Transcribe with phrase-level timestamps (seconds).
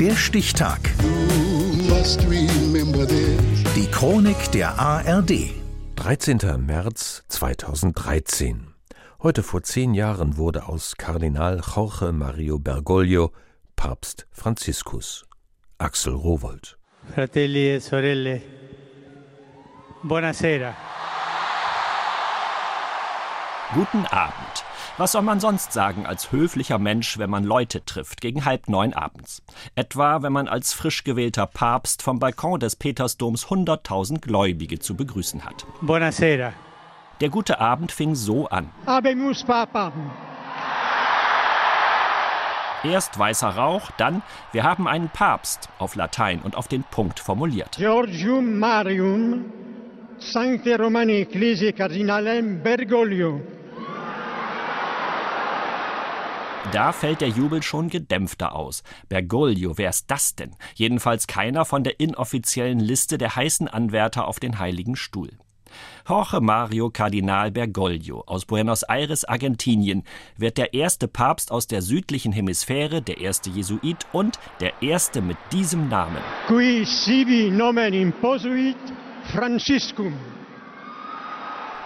[0.00, 0.78] Der Stichtag.
[3.74, 5.50] Die Chronik der ARD.
[5.96, 6.38] 13.
[6.64, 8.74] März 2013.
[9.20, 13.32] Heute vor zehn Jahren wurde aus Kardinal Jorge Mario Bergoglio
[13.74, 15.26] Papst Franziskus.
[15.78, 16.78] Axel Rowold.
[17.12, 18.40] Fratelli e sorelle,
[20.04, 20.76] buonasera.
[23.74, 24.67] Guten Abend.
[24.98, 28.94] Was soll man sonst sagen als höflicher Mensch, wenn man Leute trifft, gegen halb neun
[28.94, 29.44] abends?
[29.76, 35.44] Etwa, wenn man als frisch gewählter Papst vom Balkon des Petersdoms hunderttausend Gläubige zu begrüßen
[35.44, 35.66] hat.
[35.82, 36.52] Buonasera.
[37.20, 38.70] Der gute Abend fing so an.
[38.86, 39.92] Habemus Papa.
[42.82, 47.76] Erst weißer Rauch, dann wir haben einen Papst auf Latein und auf den Punkt formuliert.
[47.76, 49.44] Georgium Marium
[50.18, 53.40] Sancte Romani Ecclesiae Cardinalem Bergoglio.
[56.72, 58.82] Da fällt der Jubel schon gedämpfter aus.
[59.08, 60.54] Bergoglio, wer ist das denn?
[60.74, 65.30] Jedenfalls keiner von der inoffiziellen Liste der heißen Anwärter auf den Heiligen Stuhl.
[66.08, 70.04] Jorge Mario Kardinal Bergoglio aus Buenos Aires, Argentinien,
[70.36, 75.36] wird der erste Papst aus der südlichen Hemisphäre, der erste Jesuit und der erste mit
[75.52, 76.22] diesem Namen.
[76.46, 78.76] Qui sibi nomen imposuit
[79.32, 80.14] Franciscum.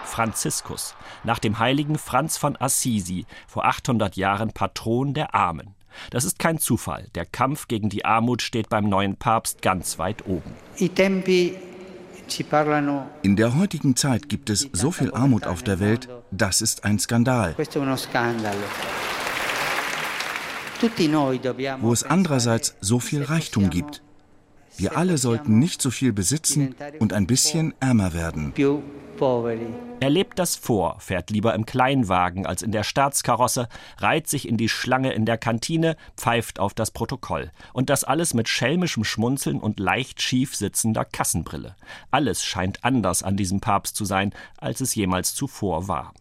[0.03, 5.75] Franziskus, nach dem heiligen Franz von Assisi, vor 800 Jahren Patron der Armen.
[6.09, 7.07] Das ist kein Zufall.
[7.15, 10.51] Der Kampf gegen die Armut steht beim neuen Papst ganz weit oben.
[13.21, 16.99] In der heutigen Zeit gibt es so viel Armut auf der Welt, das ist ein
[16.99, 17.55] Skandal.
[21.81, 24.01] Wo es andererseits so viel Reichtum gibt.
[24.77, 28.53] Wir alle sollten nicht so viel besitzen und ein bisschen ärmer werden.
[29.99, 34.57] Er lebt das vor, fährt lieber im Kleinwagen als in der Staatskarosse, reiht sich in
[34.57, 37.51] die Schlange in der Kantine, pfeift auf das Protokoll.
[37.73, 41.75] Und das alles mit schelmischem Schmunzeln und leicht schief sitzender Kassenbrille.
[42.11, 46.13] Alles scheint anders an diesem Papst zu sein, als es jemals zuvor war.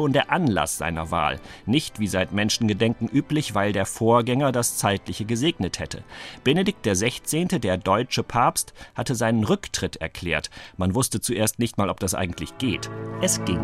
[0.00, 5.26] Schon der Anlass seiner Wahl, nicht wie seit Menschengedenken üblich, weil der Vorgänger das Zeitliche
[5.26, 6.04] gesegnet hätte.
[6.42, 10.48] Benedikt XVI., der deutsche Papst, hatte seinen Rücktritt erklärt.
[10.78, 12.88] Man wusste zuerst nicht mal, ob das eigentlich geht.
[13.20, 13.60] Es ging.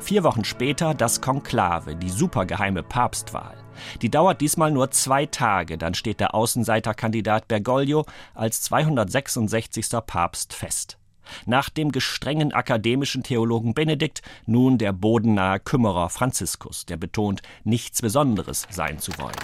[0.00, 3.59] Vier Wochen später das Konklave, die supergeheime Papstwahl.
[4.02, 9.88] Die dauert diesmal nur zwei Tage, dann steht der Außenseiterkandidat Bergoglio als 266.
[10.06, 10.98] Papst fest.
[11.46, 18.66] Nach dem gestrengen akademischen Theologen Benedikt nun der bodennahe Kümmerer Franziskus, der betont, nichts Besonderes
[18.70, 19.36] sein zu wollen.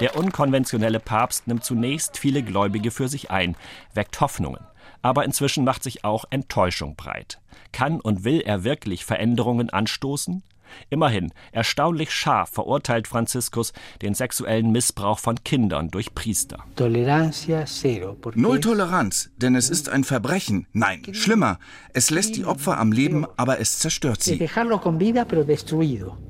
[0.00, 3.56] Der unkonventionelle Papst nimmt zunächst viele Gläubige für sich ein,
[3.94, 4.60] weckt Hoffnungen.
[5.02, 7.40] Aber inzwischen macht sich auch Enttäuschung breit.
[7.72, 10.42] Kann und will er wirklich Veränderungen anstoßen?
[10.90, 13.72] Immerhin, erstaunlich scharf verurteilt Franziskus
[14.02, 16.64] den sexuellen Missbrauch von Kindern durch Priester.
[18.34, 20.66] Null Toleranz, denn es ist ein Verbrechen.
[20.72, 21.58] Nein, schlimmer.
[21.92, 24.38] Es lässt die Opfer am Leben, aber es zerstört sie.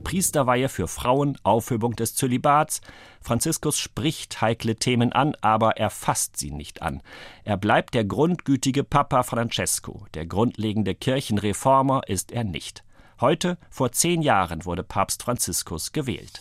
[0.05, 2.81] Priesterweihe für Frauen, Aufhebung des Zölibats.
[3.21, 7.03] Franziskus spricht heikle Themen an, aber er fasst sie nicht an.
[7.45, 10.07] Er bleibt der grundgütige Papa Francesco.
[10.15, 12.85] Der grundlegende Kirchenreformer ist er nicht.
[13.19, 16.39] Heute, vor zehn Jahren, wurde Papst Franziskus gewählt.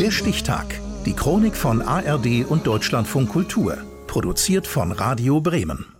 [0.00, 0.80] Der Stichtag.
[1.04, 3.78] Die Chronik von ARD und Deutschlandfunk Kultur.
[4.06, 5.97] Produziert von Radio Bremen.